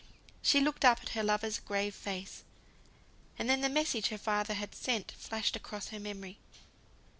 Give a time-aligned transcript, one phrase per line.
[0.41, 2.43] She looked up at her lover's grave face;
[3.37, 6.39] and then the message her father had sent flashed across her memory.